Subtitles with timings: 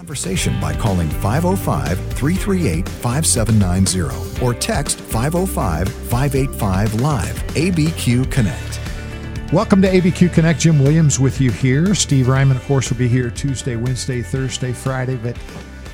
[0.00, 7.36] Conversation by calling 505 338 5790 or text 505 585 Live.
[7.48, 8.80] ABQ Connect.
[9.52, 10.58] Welcome to ABQ Connect.
[10.58, 11.94] Jim Williams with you here.
[11.94, 15.36] Steve Ryman, of course, will be here Tuesday, Wednesday, Thursday, Friday, but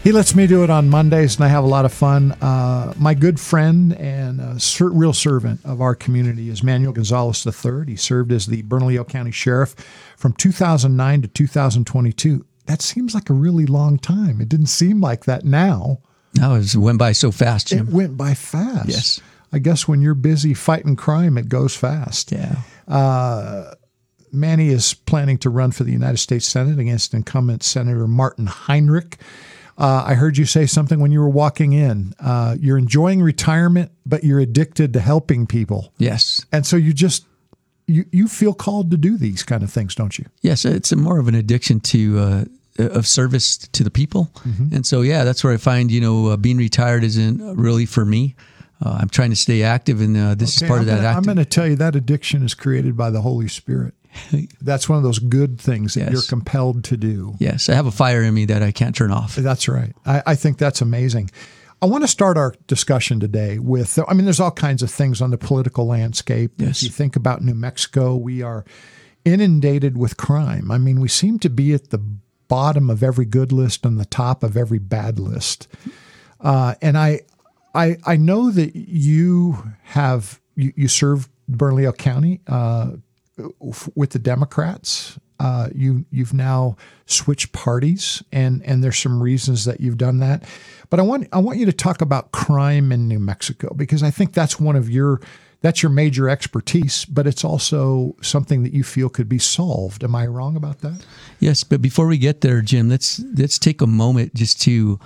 [0.04, 2.30] he lets me do it on Mondays, and I have a lot of fun.
[2.40, 7.86] Uh, my good friend and a real servant of our community is Manuel Gonzales III.
[7.88, 9.74] He served as the Bernalillo County Sheriff
[10.16, 12.44] from 2009 to 2022.
[12.66, 14.40] That seems like a really long time.
[14.40, 15.98] It didn't seem like that now.
[16.34, 17.88] No, it went by so fast, Jim.
[17.88, 18.88] It went by fast.
[18.88, 19.20] Yes.
[19.52, 22.32] I guess when you're busy fighting crime, it goes fast.
[22.32, 22.56] Yeah.
[22.86, 23.74] Uh,
[24.32, 29.16] Manny is planning to run for the United States Senate against incumbent Senator Martin Heinrich.
[29.78, 32.14] Uh, I heard you say something when you were walking in.
[32.18, 35.92] Uh, you're enjoying retirement, but you're addicted to helping people.
[35.98, 36.44] Yes.
[36.50, 37.26] And so you just
[37.86, 40.26] you you feel called to do these kind of things, don't you?
[40.42, 42.44] Yes, it's more of an addiction to uh,
[42.78, 44.74] of service to the people, mm-hmm.
[44.74, 48.04] and so yeah, that's where I find you know uh, being retired isn't really for
[48.04, 48.34] me.
[48.84, 51.02] Uh, I'm trying to stay active, and uh, this okay, is part I'm of that.
[51.02, 51.16] Gonna.
[51.16, 53.94] I'm going to tell you that addiction is created by the Holy Spirit.
[54.60, 56.12] That's one of those good things that yes.
[56.12, 57.34] you're compelled to do.
[57.38, 59.36] Yes, I have a fire in me that I can't turn off.
[59.36, 59.94] That's right.
[60.04, 61.30] I, I think that's amazing.
[61.82, 65.20] I want to start our discussion today with I mean, there's all kinds of things
[65.20, 66.52] on the political landscape.
[66.56, 66.78] Yes.
[66.78, 68.64] If you think about New Mexico, we are
[69.24, 70.70] inundated with crime.
[70.70, 71.98] I mean, we seem to be at the
[72.48, 75.68] bottom of every good list and the top of every bad list.
[76.40, 77.20] Uh, and I,
[77.74, 82.92] I, I know that you have you, you served Bernalillo County uh,
[83.94, 85.18] with the Democrats.
[85.38, 90.44] Uh, you you've now switched parties, and and there's some reasons that you've done that.
[90.90, 94.10] But I want I want you to talk about crime in New Mexico because I
[94.10, 95.20] think that's one of your
[95.62, 100.04] that's your major expertise, but it's also something that you feel could be solved.
[100.04, 101.04] Am I wrong about that?
[101.40, 105.00] Yes, but before we get there, Jim, let's let's take a moment just to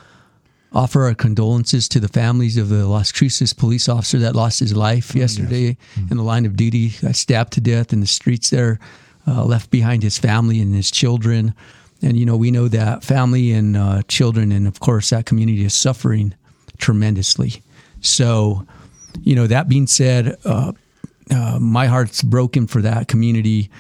[0.72, 4.76] offer our condolences to the families of the Las Cruces police officer that lost his
[4.76, 5.76] life yesterday yes.
[5.96, 6.12] mm-hmm.
[6.12, 8.78] in the line of duty, got stabbed to death in the streets there,
[9.26, 11.54] uh, left behind his family and his children.
[12.02, 15.64] And, you know, we know that family and uh, children, and of course, that community
[15.64, 16.34] is suffering
[16.78, 17.62] tremendously.
[18.00, 18.66] So,
[19.22, 20.72] you know, that being said, uh,
[21.30, 23.70] uh my heart's broken for that community.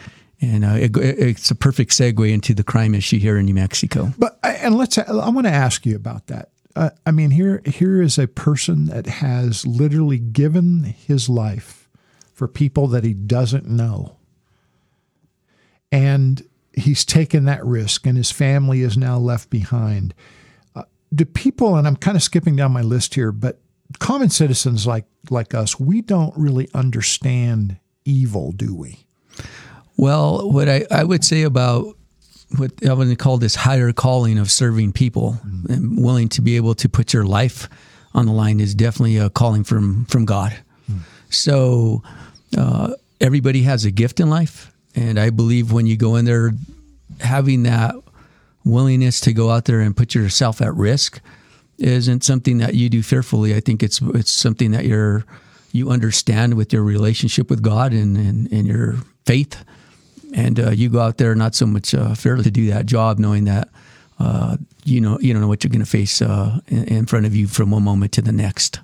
[0.42, 4.12] And uh, it, it's a perfect segue into the crime issue here in New Mexico.
[4.18, 8.00] But and let's I want to ask you about that uh, I mean, here here
[8.00, 11.88] is a person that has literally given his life
[12.32, 14.16] for people that he doesn't know,
[15.92, 16.42] and
[16.72, 20.14] he's taken that risk, and his family is now left behind.
[20.74, 20.84] Uh,
[21.14, 23.60] do people, and I'm kind of skipping down my list here, but
[23.98, 29.04] common citizens like like us, we don't really understand evil, do we?
[29.96, 31.94] Well, what I, I would say about
[32.56, 35.72] what I would call this higher calling of serving people mm-hmm.
[35.72, 37.68] and willing to be able to put your life
[38.14, 40.52] on the line is definitely a calling from from God.
[40.90, 41.00] Mm-hmm.
[41.28, 42.02] So
[42.56, 46.52] uh, everybody has a gift in life, and I believe when you go in there,
[47.20, 47.94] having that
[48.64, 51.20] willingness to go out there and put yourself at risk
[51.78, 53.54] isn't something that you do fearfully.
[53.54, 55.24] I think it's it's something that you're
[55.72, 59.64] you understand with your relationship with God and and, and your faith
[60.34, 63.44] and uh, you go out there not so much uh, to do that job, knowing
[63.44, 63.68] that
[64.18, 67.26] uh, you know you don't know what you're going to face uh, in, in, front
[67.26, 68.80] of you from one moment to the next.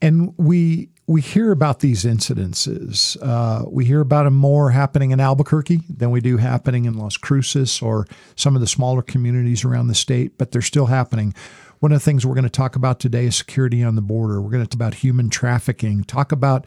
[0.00, 3.18] And we we hear about these incidences.
[3.22, 7.18] Uh, we hear about them more happening in Albuquerque than we do happening in Las
[7.18, 11.34] Cruces or some of the smaller communities around the state, but they're still happening.
[11.80, 14.40] One of the things we're going to talk about today is security on the border.
[14.40, 16.66] We're going to talk about human trafficking, talk about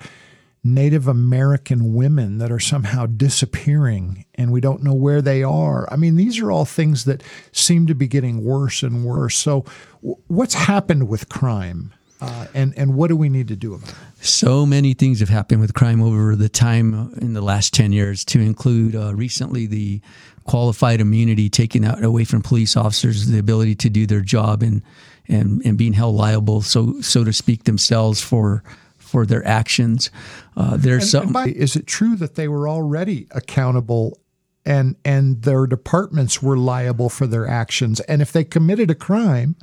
[0.63, 5.91] Native American women that are somehow disappearing and we don't know where they are.
[5.91, 9.35] I mean, these are all things that seem to be getting worse and worse.
[9.35, 9.65] So,
[10.01, 11.93] what's happened with crime?
[12.25, 13.95] Uh, and and what do we need to do about it?
[14.19, 18.25] So many things have happened with crime over the time in the last ten years.
[18.25, 20.01] To include uh, recently the
[20.45, 24.81] qualified immunity taken out away from police officers, the ability to do their job and
[25.27, 28.63] and and being held liable, so so to speak, themselves for
[28.97, 30.09] for their actions.
[30.57, 31.23] Uh, there's and, some.
[31.25, 34.19] And by, is it true that they were already accountable
[34.65, 37.99] and and their departments were liable for their actions?
[38.01, 39.55] And if they committed a crime,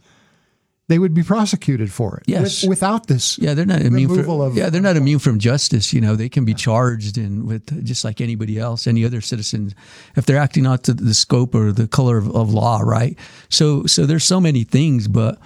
[0.88, 2.24] they would be prosecuted for it.
[2.26, 3.38] Yes, with, without this.
[3.38, 4.40] Yeah, they're not immune from.
[4.40, 5.92] Of, yeah, they're not immune from justice.
[5.92, 9.74] You know, they can be charged and with just like anybody else, any other citizen,
[10.16, 13.18] if they're acting out to the scope or the color of, of law, right?
[13.48, 15.38] So, so there's so many things, but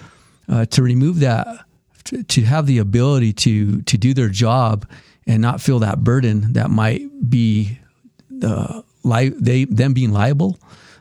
[0.48, 1.46] uh, to remove that
[2.04, 4.88] to, to have the ability to to do their job
[5.26, 7.78] and not feel that burden that might be
[8.30, 10.58] the li- they them being liable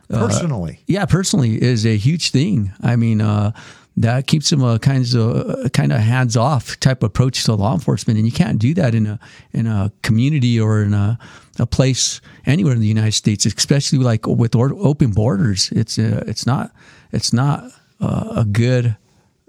[0.08, 0.78] personally.
[0.80, 2.72] Uh, yeah, personally is a huge thing.
[2.82, 3.52] I mean, uh,
[3.96, 8.18] that keeps them a kinds of kind of hands off type approach to law enforcement,
[8.18, 9.18] and you can't do that in a
[9.52, 11.18] in a community or in a,
[11.58, 15.70] a place anywhere in the United States, especially like with open borders.
[15.72, 16.72] It's uh, it's not
[17.12, 17.64] it's not
[18.00, 18.96] uh, a good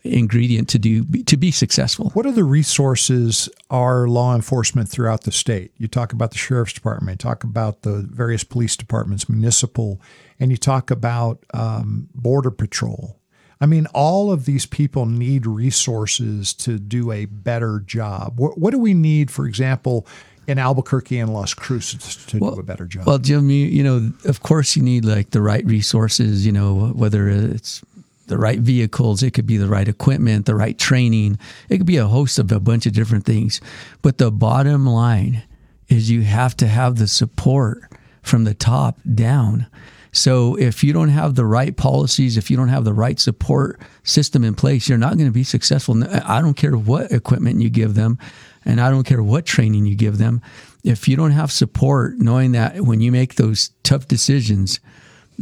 [0.04, 2.12] ingredient to do to be successful.
[2.12, 5.72] What other resources are law enforcement throughout the state?
[5.78, 10.00] You talk about the sheriff's department, you talk about the various police departments, municipal,
[10.40, 13.17] and you talk about um, border patrol.
[13.60, 18.40] I mean, all of these people need resources to do a better job.
[18.40, 20.06] What, what do we need, for example,
[20.48, 23.08] in Albuquerque and Las Cruces to well, do a better job?
[23.08, 26.46] Well, Jim, you, you know, of course, you need like the right resources.
[26.46, 27.84] You know, whether it's
[28.28, 31.40] the right vehicles, it could be the right equipment, the right training.
[31.70, 33.60] It could be a host of a bunch of different things.
[34.02, 35.44] But the bottom line
[35.88, 37.82] is you have to have the support
[38.22, 39.68] from the top down.
[40.18, 43.80] So if you don't have the right policies, if you don't have the right support
[44.04, 46.04] system in place, you're not going to be successful.
[46.04, 48.18] I don't care what equipment you give them,
[48.66, 50.42] and I don't care what training you give them.
[50.84, 54.80] If you don't have support, knowing that when you make those tough decisions,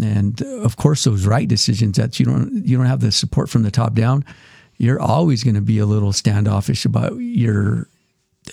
[0.01, 3.63] and of course those right decisions that you don't you don't have the support from
[3.63, 4.25] the top down,
[4.77, 7.87] you're always going to be a little standoffish about your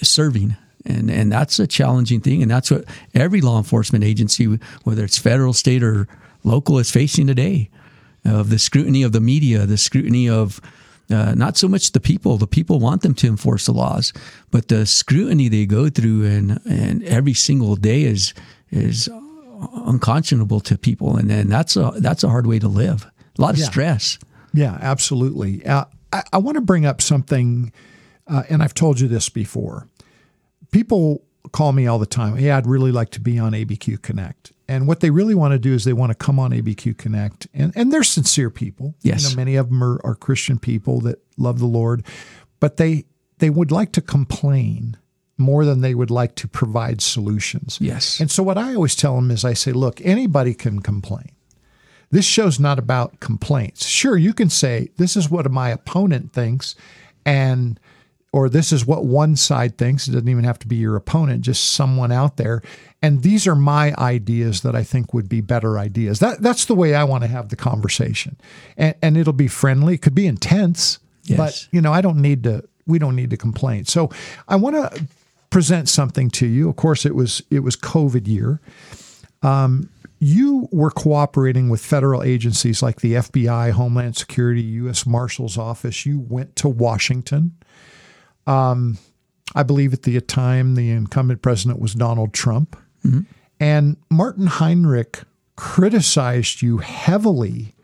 [0.03, 0.55] serving
[0.85, 2.43] and and that's a challenging thing.
[2.43, 2.85] And that's what
[3.15, 6.09] every law enforcement agency whether it's federal state or
[6.45, 7.71] local is facing today
[8.25, 10.61] of the scrutiny of the media the scrutiny of
[11.11, 12.39] uh, not so much the people.
[12.39, 14.13] The people want them to enforce the laws
[14.51, 18.35] but the scrutiny they go through and and every single day is
[18.71, 19.09] is
[19.87, 21.17] unconscionable to people.
[21.17, 23.07] And and that's a that's a hard way to live.
[23.39, 23.67] A lot of yeah.
[23.67, 24.19] stress.
[24.53, 25.65] Yeah absolutely.
[25.65, 27.73] Uh, I, I want to bring up something
[28.27, 29.89] uh, and I've told you this before
[30.73, 31.23] people
[31.53, 32.37] call me all the time.
[32.37, 34.53] Hey, I'd really like to be on ABQ Connect.
[34.69, 37.47] And what they really want to do is they want to come on ABQ Connect.
[37.55, 38.95] And, and they're sincere people.
[39.03, 39.23] Yes.
[39.23, 42.05] You know, many of them are, are Christian people that love the Lord,
[42.59, 43.05] but they
[43.39, 44.97] they would like to complain
[45.37, 47.79] more than they would like to provide solutions.
[47.81, 48.21] Yes.
[48.21, 51.33] And so what I always tell them is I say, look, anybody can complain.
[52.11, 53.87] This show's not about complaints.
[53.87, 56.77] Sure, you can say, this is what my opponent thinks,
[57.25, 57.81] and
[58.33, 60.09] or this is what one side thinks.
[60.09, 62.63] It doesn't even have to be your opponent, just someone out there.
[63.03, 66.19] And these are my ideas that I think would be better ideas.
[66.21, 68.37] That that's the way I want to have the conversation.
[68.77, 69.95] And, and it'll be friendly.
[69.95, 71.37] It could be intense, yes.
[71.37, 73.85] but you know, I don't need to we don't need to complain.
[73.85, 74.11] So
[74.49, 75.07] I want to
[75.51, 76.69] present something to you.
[76.69, 78.61] Of course, it was it was COVID year.
[79.43, 79.91] Um,
[80.21, 85.05] you were cooperating with federal agencies like the FBI, Homeland Security, U.S.
[85.05, 86.07] Marshal's Office.
[86.07, 87.57] You went to Washington
[88.47, 88.99] um,
[89.55, 92.77] I believe at the time the incumbent president was Donald Trump.
[93.05, 93.21] Mm-hmm.
[93.61, 95.21] And Martin Heinrich
[95.57, 97.75] criticized you heavily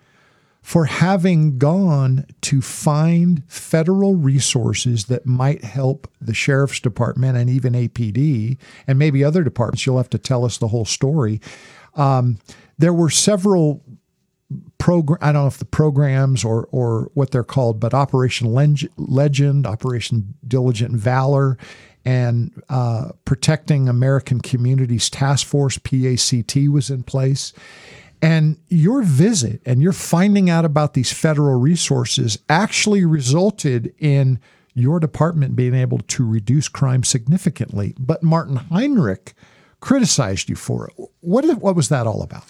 [0.68, 7.72] for having gone to find federal resources that might help the sheriff's department and even
[7.72, 9.86] APD and maybe other departments.
[9.86, 11.40] You'll have to tell us the whole story.
[11.94, 12.38] Um,
[12.76, 13.82] there were several
[14.78, 15.18] program.
[15.20, 18.52] I don't know if the programs or or what they're called, but Operation
[18.96, 21.58] Legend, Operation Diligent Valor,
[22.04, 27.52] and uh, Protecting American Communities Task Force (PACT) was in place.
[28.20, 34.40] And your visit and your finding out about these federal resources actually resulted in
[34.74, 37.94] your department being able to reduce crime significantly.
[37.98, 39.34] But Martin Heinrich
[39.80, 40.94] criticized you for it.
[41.20, 42.44] What, what was that all about?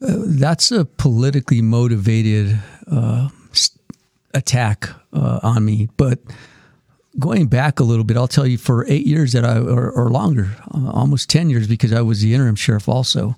[0.00, 2.58] That's a politically motivated
[2.90, 3.28] uh,
[4.34, 5.88] attack uh, on me.
[5.96, 6.18] But
[7.18, 10.10] going back a little bit, I'll tell you for eight years that I, or, or
[10.10, 13.36] longer, uh, almost 10 years, because I was the interim sheriff also,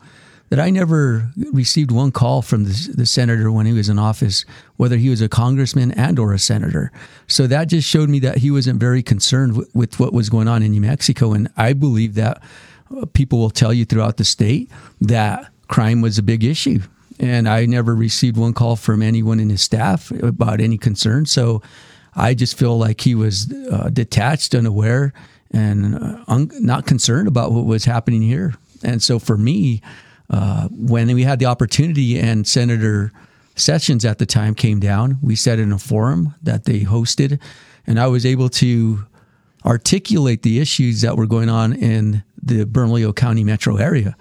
[0.50, 4.44] that I never received one call from the, the senator when he was in office,
[4.76, 6.90] whether he was a congressman and or a senator.
[7.26, 10.62] So that just showed me that he wasn't very concerned with what was going on
[10.62, 11.34] in New Mexico.
[11.34, 12.42] And I believe that
[12.96, 14.70] uh, people will tell you throughout the state
[15.02, 16.80] that crime was a big issue.
[17.20, 21.26] And I never received one call from anyone in his staff about any concern.
[21.26, 21.62] So
[22.14, 25.12] I just feel like he was uh, detached, unaware,
[25.50, 28.54] and uh, un- not concerned about what was happening here.
[28.82, 29.82] And so for me,
[30.30, 33.12] uh, when we had the opportunity and Senator
[33.56, 37.40] Sessions at the time came down, we sat in a forum that they hosted,
[37.86, 39.04] and I was able to
[39.64, 44.16] articulate the issues that were going on in the Bernalillo County metro area.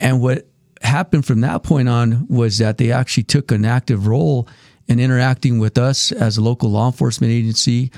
[0.00, 0.46] And what
[0.82, 4.48] happened from that point on was that they actually took an active role
[4.86, 7.90] in interacting with us as a local law enforcement agency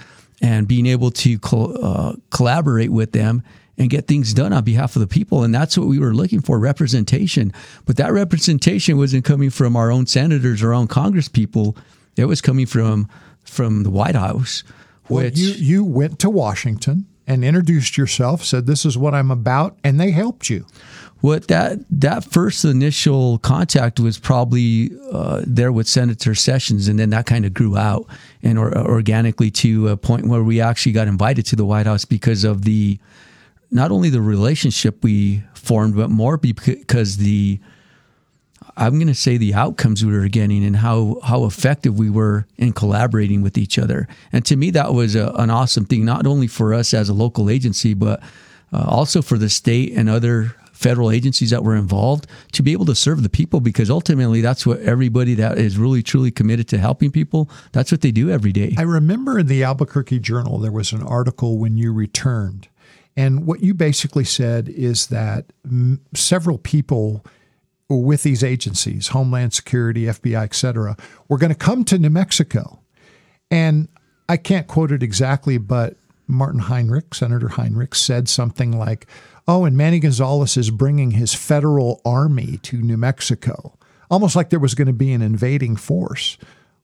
[0.43, 3.43] and being able to co- uh, collaborate with them
[3.79, 5.43] and get things done on behalf of the people.
[5.43, 7.53] And that's what we were looking for representation.
[7.87, 11.77] But that representation wasn't coming from our own senators or our own Congress people,
[12.17, 13.09] it was coming from
[13.43, 14.65] from the White House.
[15.09, 19.31] Well, Which you, you went to Washington and introduced yourself, said, This is what I'm
[19.31, 20.67] about, and they helped you.
[21.21, 27.11] What that that first initial contact was probably uh, there with Senator Sessions, and then
[27.11, 28.07] that kind of grew out
[28.43, 32.05] and or, organically to a point where we actually got invited to the White House
[32.05, 32.99] because of the
[33.71, 37.61] not only the relationship we formed, but more because the
[38.77, 42.47] I'm going to say the outcomes we were getting and how how effective we were
[42.57, 44.09] in collaborating with each other.
[44.33, 47.15] And to me, that was a, an awesome thing, not only for us as a
[47.15, 48.23] local agency, but
[48.73, 52.87] uh, also for the state and other federal agencies that were involved to be able
[52.87, 56.79] to serve the people because ultimately that's what everybody that is really truly committed to
[56.79, 60.73] helping people that's what they do every day I remember in the Albuquerque Journal, there
[60.73, 62.69] was an article when you returned.
[63.17, 67.25] And what you basically said is that mm, several people
[67.89, 70.97] with these agencies, Homeland Security, FBI, et cetera,
[71.29, 72.81] were going to come to New Mexico.
[73.51, 73.89] And
[74.29, 75.97] I can't quote it exactly, but
[76.29, 79.09] Martin Heinrich, Senator Heinrich, said something like,
[79.53, 83.77] Oh, and Manny Gonzales is bringing his federal army to New Mexico,
[84.09, 86.39] almost like there was going to be an invading force.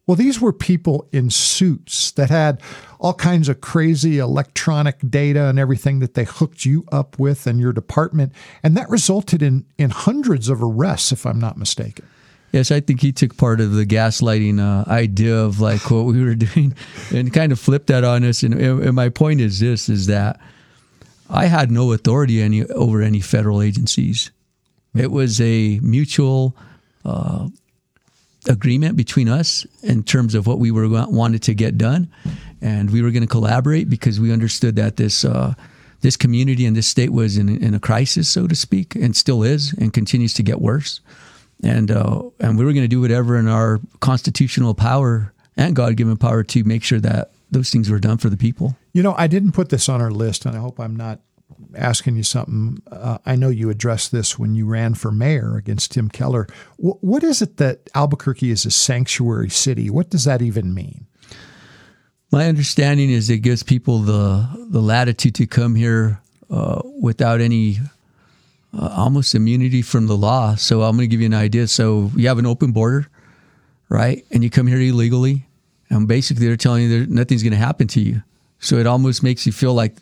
[0.05, 2.61] Well, these were people in suits that had
[2.99, 7.61] all kinds of crazy electronic data and everything that they hooked you up with and
[7.61, 8.33] your department.
[8.65, 12.05] And that resulted in, in hundreds of arrests, if I'm not mistaken.
[12.51, 16.21] Yes, I think he took part of the gaslighting uh, idea of like what we
[16.21, 16.75] were doing
[17.13, 18.43] and kind of flipped that on us.
[18.43, 20.41] And, and my point is this: is that
[21.29, 24.31] I had no authority any over any federal agencies.
[24.95, 26.57] It was a mutual
[27.05, 27.49] uh,
[28.49, 32.09] agreement between us in terms of what we were wanted to get done,
[32.61, 35.25] and we were going to collaborate because we understood that this.
[35.25, 35.55] Uh,
[36.03, 39.43] this community and this state was in, in a crisis, so to speak, and still
[39.43, 41.01] is, and continues to get worse
[41.63, 45.97] and uh, and we were going to do whatever in our constitutional power and God
[45.97, 48.77] given power to make sure that those things were done for the people.
[48.97, 51.21] You know, I didn't put this on our list, and I hope I'm not
[51.75, 52.83] asking you something.
[52.91, 56.47] Uh, I know you addressed this when you ran for mayor against Tim Keller.
[56.79, 59.91] W- what is it that Albuquerque is a sanctuary city?
[59.91, 61.07] What does that even mean?
[62.33, 67.77] My understanding is it gives people the the latitude to come here uh, without any
[68.73, 70.55] uh, almost immunity from the law.
[70.55, 71.69] So I'm going to give you an idea.
[71.69, 73.11] So you have an open border,
[73.91, 74.25] right?
[74.31, 75.45] And you come here illegally,
[75.91, 78.23] and basically they're telling you nothing's going to happen to you.
[78.59, 79.95] So it almost makes you feel like,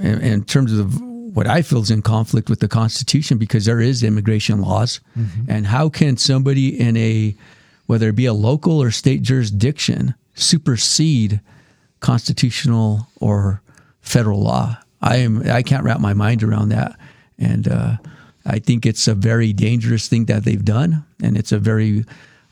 [0.00, 3.80] in, in terms of what I feel is in conflict with the Constitution, because there
[3.80, 5.00] is immigration laws.
[5.16, 5.50] Mm-hmm.
[5.50, 7.34] And how can somebody in a,
[7.86, 11.40] whether it be a local or state jurisdiction, supersede
[12.00, 13.60] constitutional or
[14.00, 14.78] federal law?
[15.00, 16.98] I am I can't wrap my mind around that.
[17.38, 17.98] And uh,
[18.44, 22.04] I think it's a very dangerous thing that they've done, and it's a very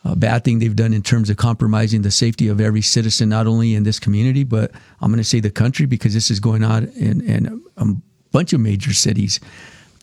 [0.06, 3.46] uh, bad thing they've done in terms of compromising the safety of every citizen, not
[3.46, 4.70] only in this community, but
[5.00, 7.86] I'm going to say the country, because this is going on in, in a
[8.30, 9.40] bunch of major cities,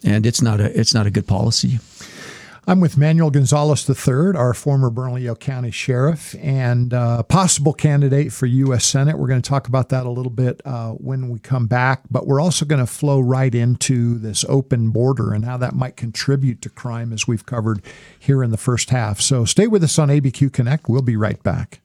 [0.03, 1.79] and it's not a it's not a good policy.
[2.65, 8.45] I'm with Manuel Gonzales III, our former Bernalillo County Sheriff and uh, possible candidate for
[8.45, 8.85] U.S.
[8.85, 9.17] Senate.
[9.17, 12.25] We're going to talk about that a little bit uh, when we come back, but
[12.25, 16.61] we're also going to flow right into this open border and how that might contribute
[16.61, 17.81] to crime as we've covered
[18.17, 19.19] here in the first half.
[19.19, 20.87] So stay with us on ABQ Connect.
[20.87, 21.81] We'll be right back.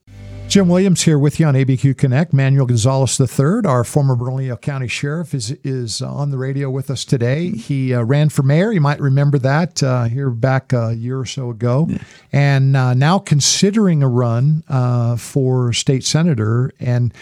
[0.49, 2.33] Jim Williams here with you on ABQ Connect.
[2.33, 7.05] Manuel Gonzales III, our former Bernalillo County Sheriff, is is on the radio with us
[7.05, 7.51] today.
[7.51, 8.73] He uh, ran for mayor.
[8.73, 11.99] You might remember that uh, here back a year or so ago, yeah.
[12.33, 16.73] and uh, now considering a run uh, for state senator.
[16.81, 17.13] And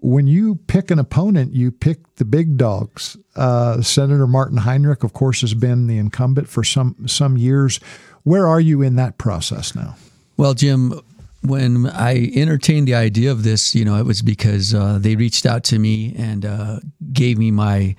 [0.00, 3.16] when you pick an opponent, you pick the big dogs.
[3.34, 7.80] Uh, senator Martin Heinrich, of course, has been the incumbent for some some years.
[8.24, 9.96] Where are you in that process now?
[10.36, 11.00] Well, Jim,
[11.48, 15.46] when I entertained the idea of this, you know, it was because uh, they reached
[15.46, 16.80] out to me and uh,
[17.12, 17.96] gave me my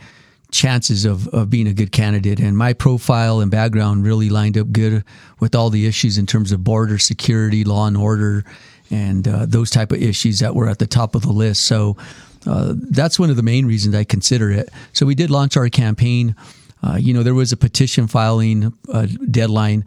[0.52, 2.40] chances of, of being a good candidate.
[2.40, 5.04] And my profile and background really lined up good
[5.40, 8.44] with all the issues in terms of border security, law and order,
[8.90, 11.66] and uh, those type of issues that were at the top of the list.
[11.66, 11.98] So
[12.46, 14.70] uh, that's one of the main reasons I consider it.
[14.94, 16.36] So we did launch our campaign.
[16.82, 19.84] Uh, you know, there was a petition filing uh, deadline.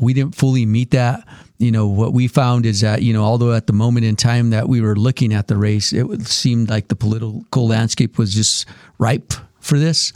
[0.00, 1.24] We didn't fully meet that
[1.58, 4.50] you know, what we found is that, you know, although at the moment in time
[4.50, 8.64] that we were looking at the race, it seemed like the political landscape was just
[8.98, 10.12] ripe for this.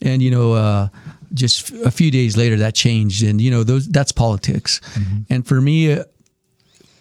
[0.00, 0.88] And, you know, uh,
[1.34, 3.22] just a few days later that changed.
[3.22, 4.80] And, you know, those that's politics.
[4.94, 5.18] Mm-hmm.
[5.28, 6.04] And for me, uh,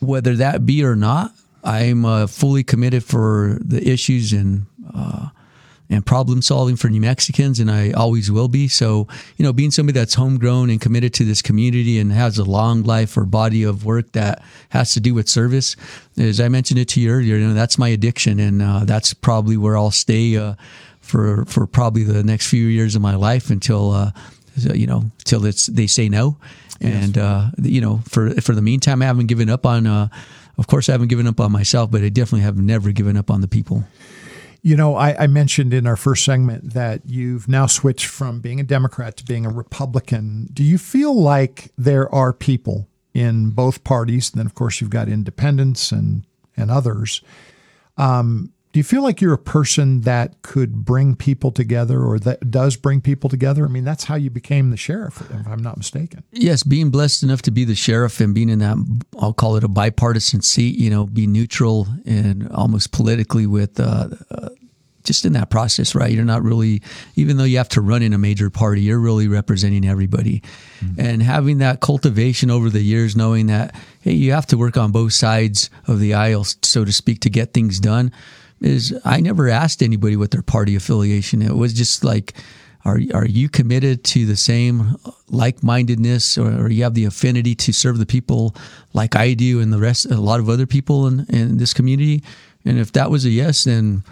[0.01, 1.31] whether that be or not,
[1.63, 5.29] I'm uh, fully committed for the issues and uh,
[5.89, 8.67] and problem solving for New Mexicans, and I always will be.
[8.67, 12.43] So, you know, being somebody that's homegrown and committed to this community and has a
[12.43, 15.75] long life or body of work that has to do with service,
[16.17, 19.13] as I mentioned it to you earlier, you know, that's my addiction, and uh, that's
[19.13, 20.55] probably where I'll stay uh,
[21.01, 24.11] for for probably the next few years of my life until uh,
[24.55, 26.37] you know till it's they say no.
[26.79, 27.05] Yes.
[27.05, 29.87] And uh, you know, for for the meantime, I haven't given up on.
[29.87, 30.07] Uh,
[30.57, 33.29] of course, I haven't given up on myself, but I definitely have never given up
[33.29, 33.83] on the people.
[34.65, 38.59] You know, I, I, mentioned in our first segment that you've now switched from being
[38.59, 40.49] a Democrat to being a Republican.
[40.51, 44.31] Do you feel like there are people in both parties?
[44.31, 46.25] and Then, of course, you've got independents and
[46.57, 47.21] and others.
[47.95, 52.51] Um, do you feel like you're a person that could bring people together or that
[52.51, 53.63] does bring people together?
[53.63, 56.23] I mean, that's how you became the sheriff, if I'm not mistaken.
[56.33, 58.75] Yes, being blessed enough to be the sheriff and being in that,
[59.17, 64.09] I'll call it a bipartisan seat, you know, be neutral and almost politically with, uh,
[64.29, 64.49] uh,
[65.05, 66.11] just in that process, right?
[66.11, 66.81] You're not really,
[67.15, 70.43] even though you have to run in a major party, you're really representing everybody.
[70.81, 70.99] Mm-hmm.
[70.99, 74.91] And having that cultivation over the years, knowing that, hey, you have to work on
[74.91, 78.11] both sides of the aisle, so to speak, to get things done
[78.61, 81.41] is I never asked anybody what their party affiliation.
[81.41, 82.33] It was just like,
[82.85, 84.95] are are you committed to the same
[85.29, 88.55] like mindedness, or, or, you have the affinity to serve the people
[88.93, 92.23] like I do and the rest, a lot of other people in, in this community?
[92.63, 94.03] And if that was a yes, then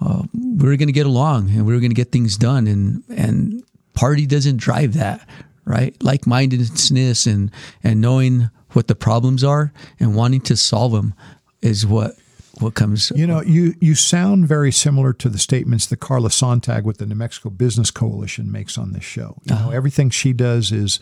[0.00, 2.66] uh, we are going to get along and we are going to get things done.
[2.66, 3.62] And and
[3.94, 5.28] party doesn't drive that,
[5.66, 5.94] right?
[6.02, 7.50] Like mindedness and
[7.84, 11.14] and knowing what the problems are and wanting to solve them
[11.60, 12.16] is what
[12.62, 13.12] what comes.
[13.14, 17.06] You know, you you sound very similar to the statements that Carla Sonntag with the
[17.06, 19.40] New Mexico Business Coalition makes on this show.
[19.44, 19.64] You uh-huh.
[19.66, 21.00] know, everything she does is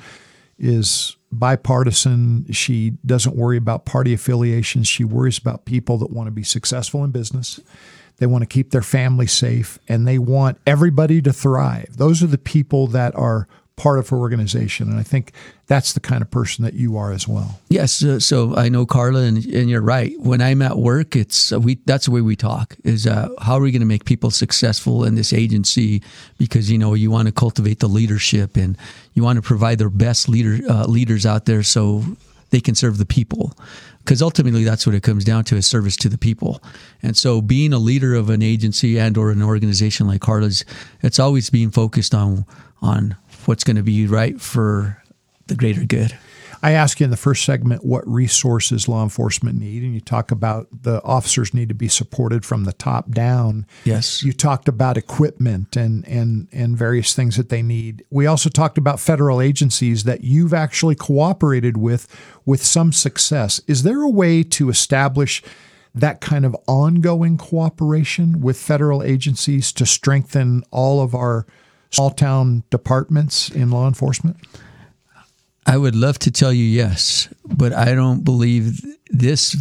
[0.59, 2.51] is bipartisan.
[2.53, 4.89] She doesn't worry about party affiliations.
[4.89, 7.61] She worries about people that want to be successful in business.
[8.19, 11.97] They want to keep their family safe and they want everybody to thrive.
[11.97, 13.49] Those are the people that are
[13.81, 14.91] part of her organization.
[14.91, 15.33] And I think
[15.67, 17.59] that's the kind of person that you are as well.
[17.71, 18.05] Yes.
[18.05, 20.13] Uh, so I know Carla, and, and, you're right.
[20.21, 21.77] When I'm at work, it's uh, we.
[21.87, 22.77] That's the way we talk.
[22.85, 26.03] Is uh, how are we going to make people successful in this agency?
[26.37, 28.77] Because you know you want to cultivate the leadership, and
[29.15, 32.05] you want to provide their best leader uh, leaders out there, so
[32.51, 33.57] they can serve the people
[34.05, 36.61] because ultimately that's what it comes down to is service to the people
[37.01, 40.65] and so being a leader of an agency and or an organization like carla's
[41.01, 42.45] it's always being focused on
[42.83, 43.15] on
[43.47, 45.03] what's going to be right for
[45.47, 46.17] the greater good.
[46.63, 50.31] I asked you in the first segment what resources law enforcement need, and you talk
[50.31, 53.67] about the officers need to be supported from the top down.
[53.85, 54.23] Yes.
[54.23, 58.05] You talked about equipment and and and various things that they need.
[58.11, 62.07] We also talked about federal agencies that you've actually cooperated with
[62.45, 63.61] with some success.
[63.67, 65.43] Is there a way to establish
[65.95, 71.47] that kind of ongoing cooperation with federal agencies to strengthen all of our
[71.91, 74.37] small town departments in law enforcement?
[75.67, 79.55] I would love to tell you yes, but I don't believe this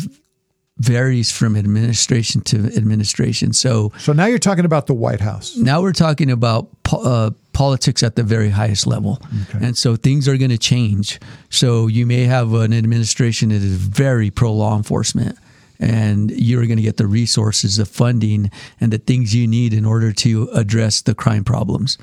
[0.80, 3.52] varies from administration to administration.
[3.54, 5.58] So, so now you're talking about the White House.
[5.58, 9.66] Now we're talking about uh, politics at the very highest level, okay.
[9.66, 11.20] and so things are going to change.
[11.50, 15.38] So you may have an administration that is very pro law enforcement,
[15.80, 19.86] and you're going to get the resources, the funding, and the things you need in
[19.86, 21.98] order to address the crime problems.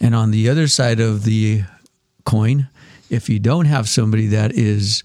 [0.00, 1.62] And on the other side of the
[2.24, 2.68] coin,
[3.10, 5.04] if you don't have somebody that is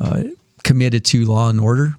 [0.00, 0.24] uh,
[0.64, 1.94] committed to law and order,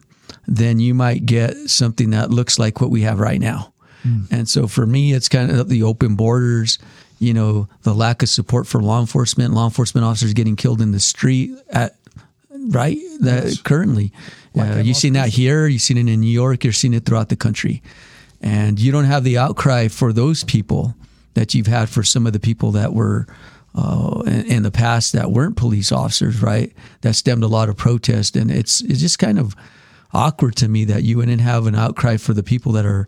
[0.48, 3.74] then you might get something that looks like what we have right now.
[4.06, 4.32] Mm.
[4.32, 6.78] And so for me, it's kind of the open borders,
[7.20, 10.92] you know, the lack of support for law enforcement, law enforcement officers getting killed in
[10.92, 11.96] the street at
[12.70, 13.62] right that yes.
[13.62, 14.12] currently
[14.58, 15.68] uh, you've seen that here?
[15.68, 16.64] You've seen it in new york?
[16.64, 17.82] You're seeing it throughout the country.
[18.42, 20.96] And you don't have the outcry for those people
[21.34, 23.28] that you've had for some of the people that were
[23.76, 26.74] uh, in, in, the past that weren't police officers right?
[27.02, 28.36] That stemmed a lot of protest.
[28.36, 29.56] And it's it's just kind of
[30.14, 33.08] awkward to me that you wouldn't have an outcry for the people that are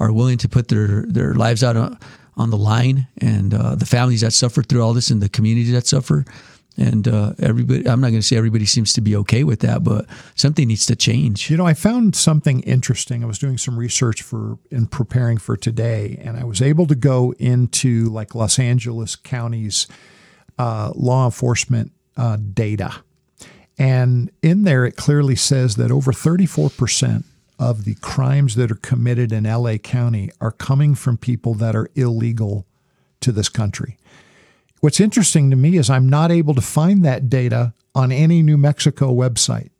[0.00, 1.98] are willing to put their their lives out on,
[2.36, 5.72] on the line and uh, the families that suffer through all this and the communities
[5.72, 6.24] that suffer
[6.78, 9.82] and uh, everybody i'm not going to say everybody seems to be okay with that
[9.82, 11.50] but something needs to change.
[11.50, 13.22] You know i found something interesting.
[13.22, 16.94] I was doing some research for in preparing for today and i was able to
[16.94, 19.86] go into like los angeles county's
[20.58, 23.02] uh, law enforcement uh, data.
[23.78, 27.24] And in there it clearly says that over 34%
[27.60, 31.88] of the crimes that are committed in la county are coming from people that are
[31.94, 32.66] illegal
[33.20, 33.96] to this country
[34.80, 38.56] What's interesting to me is I'm not able to find that data on any New
[38.56, 39.70] Mexico website.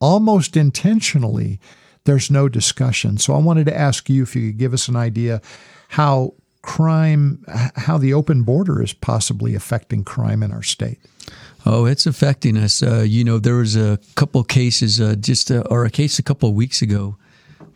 [0.00, 1.58] Almost intentionally,
[2.04, 3.16] there's no discussion.
[3.18, 5.40] So I wanted to ask you if you could give us an idea
[5.88, 7.44] how crime,
[7.76, 10.98] how the open border is possibly affecting crime in our state.
[11.64, 12.82] Oh, it's affecting us.
[12.82, 16.22] Uh, you know, there was a couple cases, uh, just uh, or a case a
[16.22, 17.16] couple of weeks ago,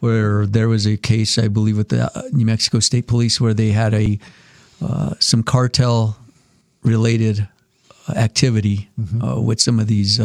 [0.01, 3.55] where there was a case, I believe, with the uh, New Mexico State Police, where
[3.55, 4.19] they had a
[4.83, 6.17] uh, some cartel
[6.87, 7.47] related
[8.15, 9.45] activity mm-hmm.
[9.45, 10.21] with some of these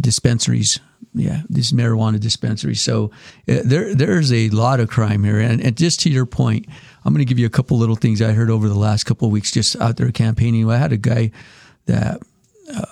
[0.00, 0.80] dispensaries.
[1.12, 2.80] Yeah, these marijuana dispensaries.
[2.80, 3.10] So
[3.46, 6.66] there, there's a lot of crime here, and, and just to your point,
[7.04, 9.26] I'm going to give you a couple little things I heard over the last couple
[9.26, 10.70] of weeks just out there campaigning.
[10.70, 11.32] I had a guy
[11.86, 12.20] that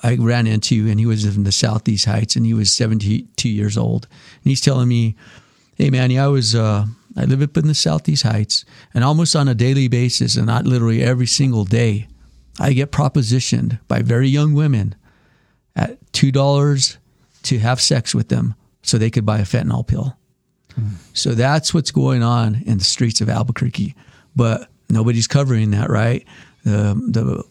[0.03, 3.77] I ran into, and he was in the Southeast Heights, and he was 72 years
[3.77, 4.07] old.
[4.43, 5.15] And he's telling me,
[5.77, 9.49] "Hey, Manny, I was uh, I live up in the Southeast Heights, and almost on
[9.49, 12.09] a daily basis, and not literally every single day,
[12.59, 14.95] I get propositioned by very young women
[15.77, 16.99] at two dollars
[17.45, 20.17] to have sex with them so they could buy a fentanyl pill."
[20.79, 20.91] Mm.
[21.13, 23.95] So that's what's going on in the streets of Albuquerque,
[24.37, 26.27] but nobody's covering that, right?
[26.65, 27.45] The the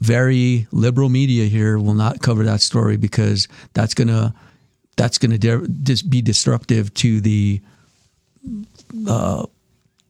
[0.00, 4.34] very liberal media here will not cover that story because that's gonna
[4.96, 7.60] that's gonna de- just be disruptive to the
[9.06, 9.46] uh,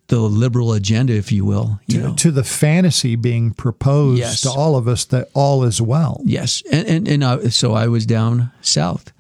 [0.09, 1.81] the liberal agenda, if you will.
[1.87, 4.41] You to, to, the fantasy being proposed yes.
[4.43, 6.21] to all of us that all is well.
[6.25, 9.13] Yes, and and, and uh, so I was down south,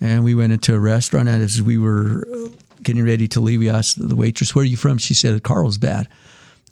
[0.00, 2.26] and we went into a restaurant, and as we were
[2.82, 6.08] getting ready to leave, we asked the waitress, "Where are you from?" She said, "Carlsbad."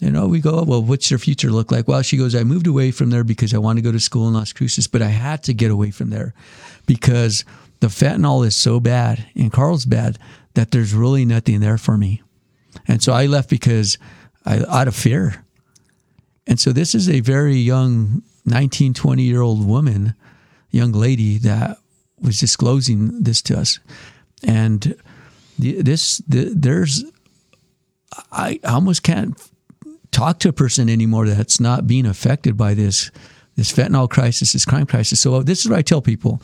[0.00, 1.88] You know, we go, well, what's your future look like?
[1.88, 4.28] Well, she goes, I moved away from there because I want to go to school
[4.28, 6.34] in Las Cruces, but I had to get away from there
[6.86, 7.44] because
[7.80, 10.18] the fentanyl is so bad in Carlsbad
[10.54, 12.22] that there's really nothing there for me.
[12.88, 13.98] And so I left because
[14.44, 15.44] I, out of fear.
[16.46, 20.14] And so this is a very young 19, 20 year old woman,
[20.70, 21.78] young lady that
[22.20, 23.78] was disclosing this to us.
[24.42, 24.94] And
[25.58, 27.04] this, the, there's,
[28.32, 29.38] I almost can't
[30.10, 33.10] talk to a person anymore that's not being affected by this
[33.58, 35.18] this fentanyl crisis, this crime crisis.
[35.18, 36.40] So this is what I tell people.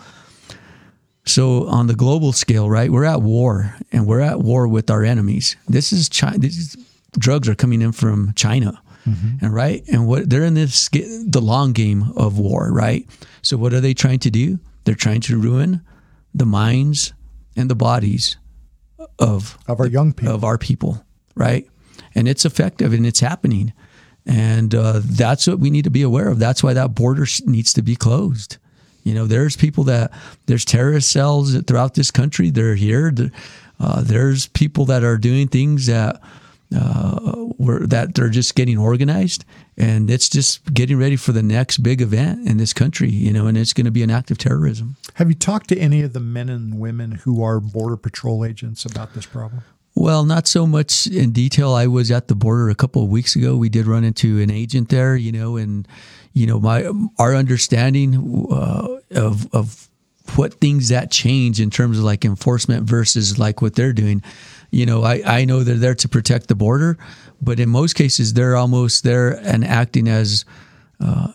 [1.27, 5.05] So on the global scale, right, we're at war, and we're at war with our
[5.05, 5.57] enemies.
[5.69, 6.39] This is China.
[6.39, 6.77] These
[7.19, 9.45] drugs are coming in from China, mm-hmm.
[9.45, 13.07] and right, and what they're in this the long game of war, right.
[13.43, 14.59] So what are they trying to do?
[14.85, 15.81] They're trying to ruin
[16.35, 17.15] the minds
[17.57, 18.37] and the bodies
[19.19, 21.67] of of our young people, of our people, right
[22.15, 23.73] and it's effective and it's happening.
[24.27, 26.39] And uh, that's what we need to be aware of.
[26.39, 28.57] That's why that border needs to be closed.
[29.05, 30.11] You know, there's people that
[30.47, 32.51] there's terrorist cells throughout this country.
[32.51, 33.14] They're here.
[33.79, 36.21] Uh, there's people that are doing things that
[36.75, 39.45] uh, were that they're just getting organized,
[39.77, 43.11] and it's just getting ready for the next big event in this country.
[43.11, 44.97] You know, and it's going to be an act of terrorism.
[45.14, 48.85] Have you talked to any of the men and women who are border patrol agents
[48.85, 49.62] about this problem?
[49.95, 51.73] Well, not so much in detail.
[51.73, 53.57] I was at the border a couple of weeks ago.
[53.57, 55.87] We did run into an agent there, you know, and
[56.33, 59.89] you know, my our understanding uh, of of
[60.37, 64.23] what things that change in terms of like enforcement versus like what they're doing.
[64.71, 66.99] You know, I, I know they're there to protect the border,
[67.41, 70.45] but in most cases they're almost there and acting as,
[70.99, 71.33] uh,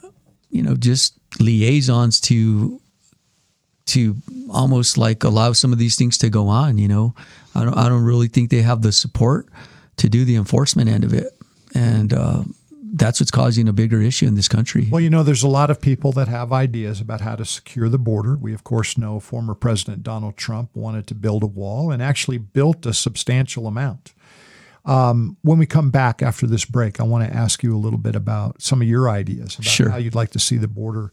[0.49, 2.81] you know, just liaisons to
[3.85, 4.15] to
[4.51, 6.77] almost like allow some of these things to go on.
[6.77, 7.15] You know,
[7.59, 9.47] I don't, I don't really think they have the support
[9.97, 11.37] to do the enforcement end of it,
[11.75, 12.43] and uh,
[12.93, 14.87] that's what's causing a bigger issue in this country.
[14.89, 17.89] Well, you know, there's a lot of people that have ideas about how to secure
[17.89, 18.35] the border.
[18.35, 22.37] We, of course, know former President Donald Trump wanted to build a wall and actually
[22.37, 24.13] built a substantial amount.
[24.85, 27.99] Um, when we come back after this break, I want to ask you a little
[27.99, 29.89] bit about some of your ideas about sure.
[29.89, 31.11] how you'd like to see the border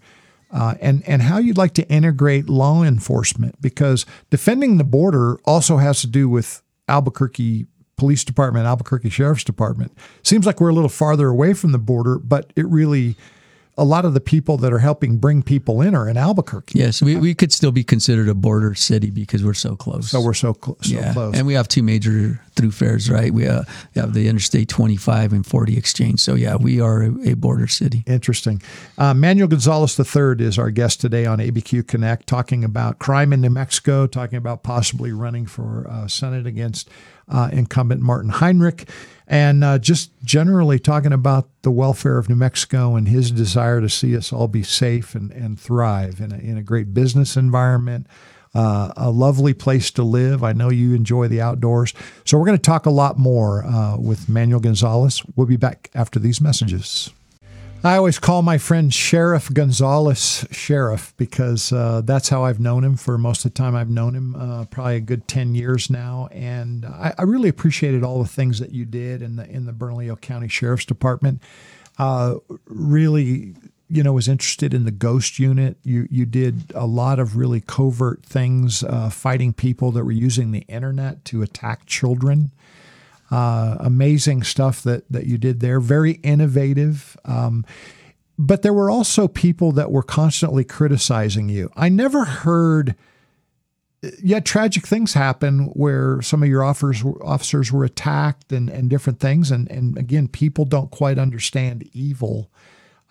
[0.56, 5.76] uh, and and how you'd like to integrate law enforcement because defending the border also
[5.76, 7.66] has to do with Albuquerque
[7.98, 9.92] Police Department, Albuquerque Sheriff's Department.
[10.22, 13.16] Seems like we're a little farther away from the border, but it really
[13.78, 16.78] a lot of the people that are helping bring people in are in Albuquerque.
[16.78, 20.10] Yes, we, we could still be considered a border city because we're so close.
[20.10, 21.12] So we're so, cl- so yeah.
[21.12, 21.34] close.
[21.36, 23.32] And we have two major thoroughfares, right?
[23.32, 26.20] We, uh, we have the Interstate 25 and 40 exchange.
[26.20, 28.02] So, yeah, we are a, a border city.
[28.06, 28.62] Interesting.
[28.96, 33.42] Uh, Manuel Gonzales III is our guest today on ABQ Connect, talking about crime in
[33.42, 36.88] New Mexico, talking about possibly running for uh, Senate against
[37.28, 38.88] uh, incumbent Martin Heinrich
[39.26, 43.88] and uh, just generally talking about the welfare of New Mexico and his desire to
[43.88, 48.06] see us all be safe and, and thrive in a, in a great business environment.
[48.54, 50.42] Uh, a lovely place to live.
[50.42, 51.92] I know you enjoy the outdoors.
[52.24, 55.22] So, we're going to talk a lot more uh, with Manuel Gonzales.
[55.34, 57.12] We'll be back after these messages.
[57.84, 62.96] I always call my friend Sheriff Gonzales Sheriff because uh, that's how I've known him
[62.96, 66.28] for most of the time I've known him, uh, probably a good 10 years now.
[66.32, 69.72] And I, I, really appreciated all the things that you did in the, in the
[69.72, 71.42] Bernalillo County Sheriff's Department.
[71.98, 72.36] Uh,
[72.66, 73.54] really,
[73.88, 75.76] you know, was interested in the ghost unit.
[75.84, 80.50] You, you did a lot of really covert things, uh, fighting people that were using
[80.50, 82.50] the internet to attack children.
[83.30, 85.80] Uh, amazing stuff that that you did there.
[85.80, 87.16] Very innovative.
[87.24, 87.64] Um,
[88.38, 91.70] but there were also people that were constantly criticizing you.
[91.76, 92.94] I never heard.
[94.22, 99.18] Yet tragic things happen where some of your offers, officers were attacked and, and different
[99.18, 99.50] things.
[99.50, 102.50] And, and again, people don't quite understand evil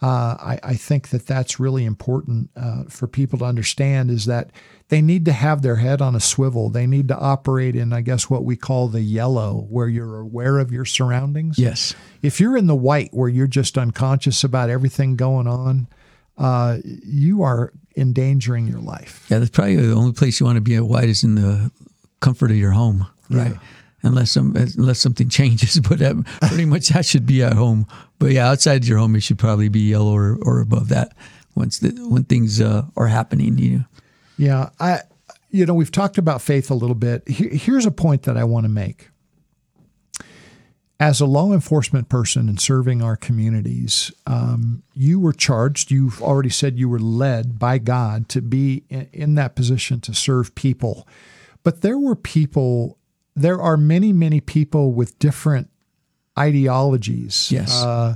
[0.01, 4.51] uh, I, I, think that that's really important uh, for people to understand is that
[4.89, 6.69] they need to have their head on a swivel.
[6.69, 10.60] They need to operate in, I guess, what we call the yellow, where you're aware
[10.60, 11.58] of your surroundings.
[11.58, 11.95] Yes.
[12.21, 15.88] If you're in the white, where you're just unconscious about everything going on,
[16.38, 19.25] uh, you are endangering your life.
[19.29, 21.71] Yeah, that's probably the only place you want to be at white is in the
[22.19, 23.08] comfort of your home.
[23.29, 23.53] Right.
[23.53, 23.60] Yeah
[24.05, 25.79] unless some unless something changes.
[25.79, 27.87] But that, pretty much that should be at home.
[28.19, 31.15] But yeah, outside your home, it should probably be yellow or, or above that
[31.55, 33.57] once the, when things uh, are happening.
[33.57, 33.85] You know.
[34.37, 35.01] Yeah, I
[35.49, 37.27] you know we've talked about faith a little bit.
[37.27, 39.09] here's a point that I want to make.
[40.97, 45.91] As a law enforcement person and serving our communities, um, you were charged.
[45.91, 50.55] You've already said you were led by God to be in that position to serve
[50.55, 51.05] people.
[51.63, 52.97] But there were people
[53.36, 55.69] there are many, many people with different
[56.38, 57.52] ideologies.
[57.52, 57.84] Yes.
[57.84, 58.15] Uh,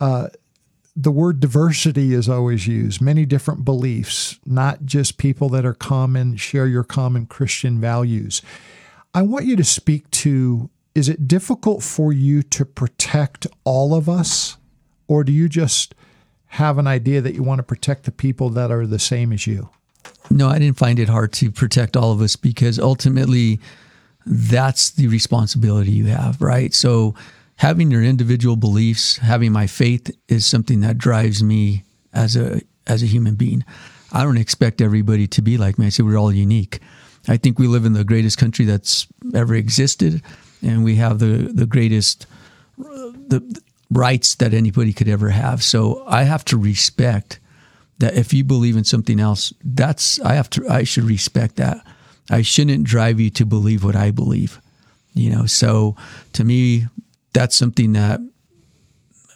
[0.00, 0.28] uh,
[0.96, 6.36] the word diversity is always used, many different beliefs, not just people that are common,
[6.36, 8.42] share your common Christian values.
[9.12, 14.08] I want you to speak to is it difficult for you to protect all of
[14.08, 14.56] us,
[15.08, 15.94] or do you just
[16.46, 19.44] have an idea that you want to protect the people that are the same as
[19.44, 19.70] you?
[20.30, 23.58] No, I didn't find it hard to protect all of us because ultimately,
[24.26, 26.72] that's the responsibility you have, right?
[26.72, 27.14] So
[27.56, 33.02] having your individual beliefs, having my faith is something that drives me as a as
[33.02, 33.64] a human being.
[34.12, 35.86] I don't expect everybody to be like me.
[35.86, 36.80] I say we're all unique.
[37.26, 40.22] I think we live in the greatest country that's ever existed,
[40.62, 42.26] and we have the the greatest
[42.76, 43.60] the
[43.90, 45.62] rights that anybody could ever have.
[45.62, 47.40] So I have to respect
[47.98, 51.84] that if you believe in something else, that's I have to I should respect that.
[52.30, 54.60] I shouldn't drive you to believe what I believe.
[55.14, 55.96] You know, so
[56.32, 56.86] to me,
[57.32, 58.20] that's something that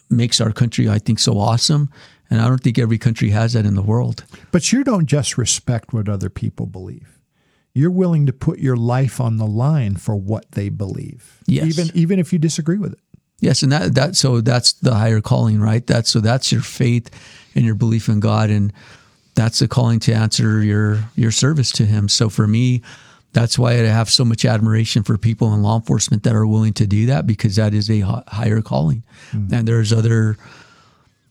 [0.09, 1.89] makes our country, I think, so awesome.
[2.29, 4.25] And I don't think every country has that in the world.
[4.51, 7.19] But you don't just respect what other people believe.
[7.73, 11.39] You're willing to put your life on the line for what they believe.
[11.45, 11.67] Yes.
[11.67, 12.99] Even even if you disagree with it.
[13.39, 15.85] Yes, and that that so that's the higher calling, right?
[15.85, 17.09] That's so that's your faith
[17.55, 18.49] and your belief in God.
[18.49, 18.73] And
[19.39, 22.09] that's a calling to answer your your service to him.
[22.09, 22.81] So for me,
[23.31, 26.73] that's why I have so much admiration for people in law enforcement that are willing
[26.73, 29.03] to do that because that is a higher calling.
[29.31, 29.53] Mm-hmm.
[29.53, 30.35] And there's other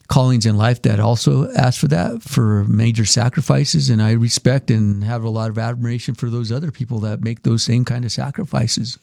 [0.08, 5.04] callings in life that also ask for that for major sacrifices and I respect and
[5.04, 8.12] have a lot of admiration for those other people that make those same kind of
[8.12, 8.98] sacrifices.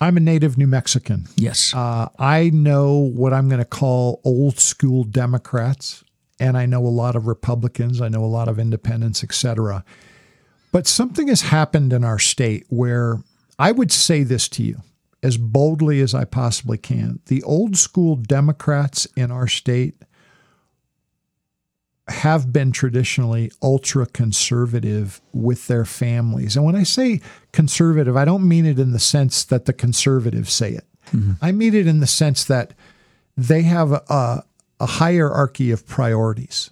[0.00, 1.28] I'm a native New Mexican.
[1.36, 1.72] Yes.
[1.72, 6.02] Uh, I know what I'm going to call old school Democrats
[6.40, 9.84] and I know a lot of Republicans, I know a lot of independents, etc.
[10.72, 13.22] But something has happened in our state where
[13.58, 14.82] I would say this to you
[15.22, 17.20] as boldly as I possibly can.
[17.26, 19.94] The old school Democrats in our state
[22.08, 26.56] have been traditionally ultra conservative with their families.
[26.56, 27.20] And when I say
[27.52, 30.86] conservative, I don't mean it in the sense that the conservatives say it.
[31.12, 31.32] Mm-hmm.
[31.42, 32.72] I mean it in the sense that
[33.36, 34.44] they have a,
[34.80, 36.70] a hierarchy of priorities.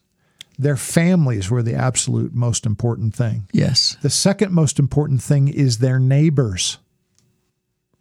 [0.59, 3.49] Their families were the absolute most important thing.
[3.53, 3.97] Yes.
[4.03, 6.79] The second most important thing is their neighbors,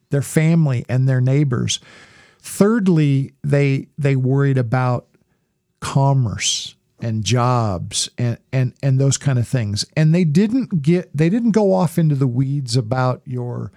[0.09, 1.79] their family and their neighbors.
[2.41, 5.07] Thirdly, they they worried about
[5.81, 9.85] commerce and jobs and, and and those kind of things.
[9.95, 13.71] And they didn't get they didn't go off into the weeds about your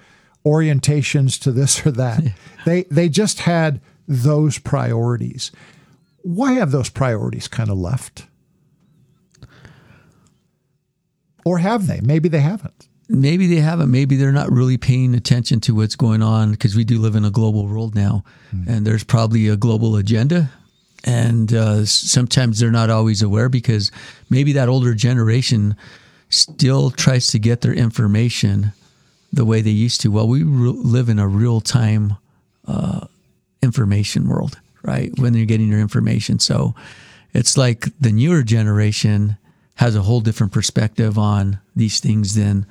[0.46, 2.22] orientations to this or that.
[2.64, 5.52] they they just had those priorities
[6.22, 8.26] why have those priorities kind of left?
[11.44, 12.00] Or have they?
[12.02, 12.88] Maybe they haven't.
[13.09, 13.90] Maybe they haven't.
[13.90, 17.24] Maybe they're not really paying attention to what's going on because we do live in
[17.24, 18.68] a global world now, mm.
[18.68, 20.50] and there's probably a global agenda.
[21.02, 23.90] And uh, sometimes they're not always aware because
[24.28, 25.74] maybe that older generation
[26.28, 28.72] still tries to get their information
[29.33, 30.11] the way they used to.
[30.11, 32.16] Well, we re- live in a real time
[32.68, 33.06] uh,
[33.62, 35.10] information world right?
[35.18, 36.38] When you're getting your information.
[36.38, 36.74] So
[37.32, 39.36] it's like the newer generation
[39.76, 42.66] has a whole different perspective on these things than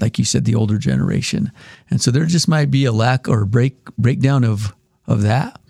[0.00, 1.52] like you said the older generation
[1.90, 4.74] and so there just might be a lack or break breakdown of
[5.06, 5.60] of that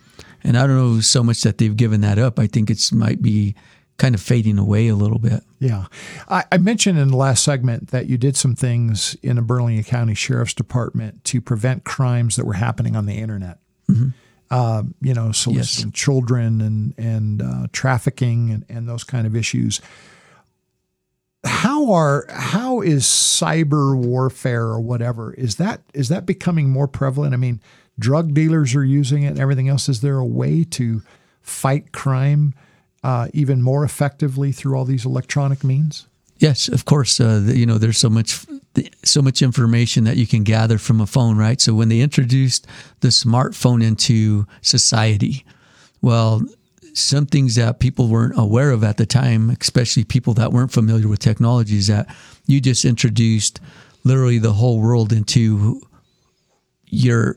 [0.43, 3.21] and i don't know so much that they've given that up i think it's might
[3.21, 3.55] be
[3.99, 5.87] kind of fading away a little bit yeah
[6.29, 9.83] i, I mentioned in the last segment that you did some things in the Bernalillo
[9.83, 13.59] county sheriff's department to prevent crimes that were happening on the internet
[13.91, 14.09] mm-hmm.
[14.51, 15.99] Uh, you know soliciting yes.
[15.99, 19.81] children and and uh, trafficking and, and those kind of issues
[21.45, 27.35] how are how is cyber warfare or whatever is that is that becoming more prevalent?
[27.35, 27.61] I mean,
[27.99, 29.89] drug dealers are using it and everything else.
[29.89, 31.03] Is there a way to
[31.41, 32.55] fight crime
[33.03, 36.07] uh, even more effectively through all these electronic means?
[36.39, 37.21] Yes, of course.
[37.21, 38.45] Uh, you know, there's so much
[39.05, 41.61] so much information that you can gather from a phone, right?
[41.61, 42.67] So when they introduced
[43.01, 45.45] the smartphone into society,
[46.03, 46.43] well,
[46.95, 51.09] some things that people weren't aware of at the time, especially people that weren't familiar
[51.09, 52.15] with technology, is that
[52.47, 53.61] you just introduced
[54.05, 55.81] literally the whole world into
[56.87, 57.37] your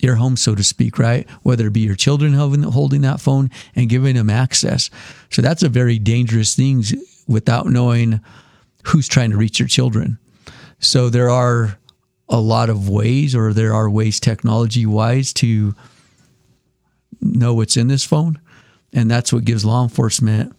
[0.00, 1.28] your home, so to speak, right?
[1.42, 4.90] Whether it be your children holding that phone and giving them access.
[5.30, 6.84] So that's a very dangerous thing
[7.26, 8.20] without knowing
[8.84, 10.18] who's trying to reach your children.
[10.78, 11.78] So there are
[12.28, 15.74] a lot of ways, or there are ways technology wise to
[17.20, 18.40] know what's in this phone.
[18.92, 20.54] And that's what gives law enforcement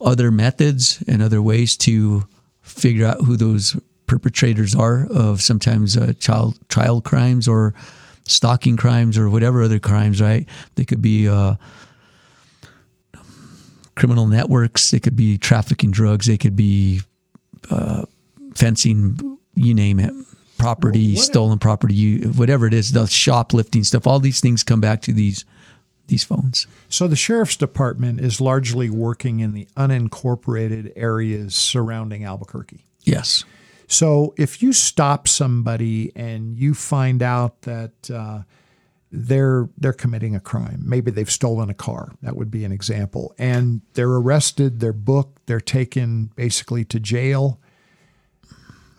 [0.00, 2.24] other methods and other ways to
[2.62, 3.76] figure out who those
[4.06, 7.74] perpetrators are of sometimes uh, child child crimes or
[8.26, 10.20] stalking crimes or whatever other crimes.
[10.20, 10.46] Right?
[10.76, 11.54] They could be uh,
[13.96, 14.90] criminal networks.
[14.90, 16.26] They could be trafficking drugs.
[16.26, 17.00] They could be
[17.70, 18.04] uh,
[18.58, 19.38] fencing.
[19.54, 20.12] You name it.
[20.58, 24.08] Property, stolen property, whatever it is, the shoplifting stuff.
[24.08, 25.44] All these things come back to these
[26.08, 26.66] these phones.
[26.88, 32.86] So the sheriff's department is largely working in the unincorporated areas surrounding Albuquerque.
[33.04, 33.44] Yes.
[33.86, 38.42] So if you stop somebody and you find out that uh,
[39.12, 43.34] they're they're committing a crime, maybe they've stolen a car, that would be an example,
[43.38, 47.60] and they're arrested, they're booked, they're taken basically to jail.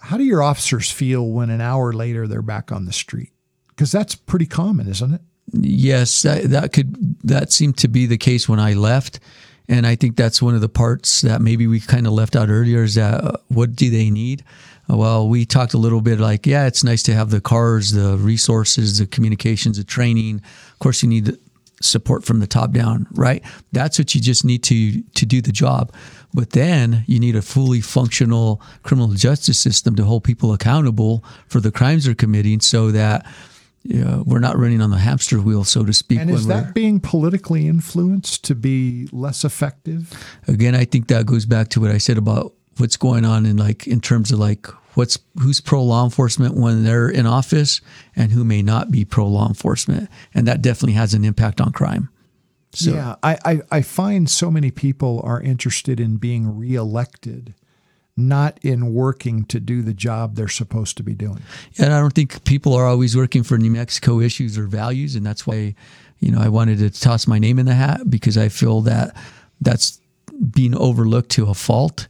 [0.09, 3.31] How do your officers feel when an hour later they're back on the street?
[3.67, 5.21] Because that's pretty common, isn't it?
[5.53, 9.19] yes, that, that could that seemed to be the case when I left,
[9.67, 12.49] and I think that's one of the parts that maybe we kind of left out
[12.49, 14.43] earlier is that uh, what do they need?
[14.89, 17.91] Uh, well, we talked a little bit like, yeah, it's nice to have the cars,
[17.91, 20.41] the resources, the communications, the training.
[20.71, 21.37] Of course, you need
[21.81, 23.43] support from the top down, right?
[23.71, 25.93] That's what you just need to to do the job.
[26.33, 31.59] But then you need a fully functional criminal justice system to hold people accountable for
[31.59, 33.25] the crimes they're committing, so that
[33.83, 36.19] yeah, we're not running on the hamster wheel, so to speak.
[36.19, 40.13] And is that being politically influenced to be less effective?
[40.47, 43.57] Again, I think that goes back to what I said about what's going on in
[43.57, 47.81] like in terms of like what's who's pro law enforcement when they're in office
[48.15, 51.71] and who may not be pro law enforcement, and that definitely has an impact on
[51.71, 52.09] crime.
[52.71, 52.91] So.
[52.91, 57.55] Yeah, I, I, I find so many people are interested in being reelected
[58.19, 61.41] not in working to do the job they're supposed to be doing.
[61.77, 65.25] And I don't think people are always working for New Mexico issues or values, and
[65.25, 65.73] that's why,
[66.19, 69.15] you know, I wanted to toss my name in the hat because I feel that
[69.61, 69.99] that's
[70.51, 72.07] being overlooked to a fault.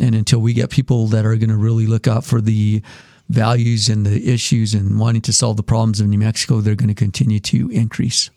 [0.00, 2.82] And until we get people that are going to really look out for the
[3.28, 6.88] values and the issues and wanting to solve the problems of New Mexico, they're going
[6.88, 8.30] to continue to increase.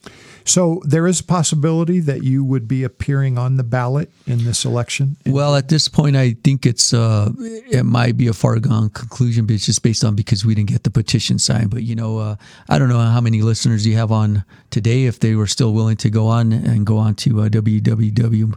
[0.46, 4.66] So there is a possibility that you would be appearing on the ballot in this
[4.66, 5.18] election.
[5.26, 9.46] Well, at this point, I think it's uh, it might be a far gone conclusion,
[9.46, 11.70] but it's just based on because we didn't get the petition signed.
[11.70, 12.36] But you know, uh,
[12.70, 15.06] I don't know how many listeners you have on today.
[15.06, 18.56] If they were still willing to go on and go on to uh, www.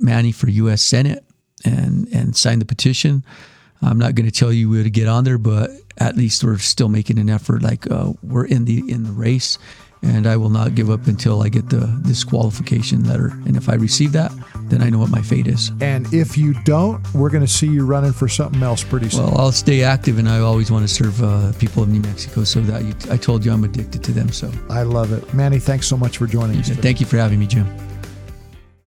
[0.00, 0.82] Manny for U.S.
[0.82, 1.24] Senate
[1.64, 3.24] and and sign the petition.
[3.82, 6.58] I'm not going to tell you where to get on there, but at least we're
[6.58, 7.62] still making an effort.
[7.62, 9.58] Like uh, we're in the in the race,
[10.04, 13.28] and I will not give up until I get the disqualification letter.
[13.46, 14.32] And if I receive that,
[14.68, 15.72] then I know what my fate is.
[15.80, 19.26] And if you don't, we're going to see you running for something else pretty soon.
[19.26, 22.44] Well, I'll stay active, and I always want to serve uh, people of New Mexico.
[22.44, 24.30] So that you, I told you I'm addicted to them.
[24.30, 25.58] So I love it, Manny.
[25.58, 26.68] Thanks so much for joining us.
[26.68, 27.66] Thank you for having me, Jim.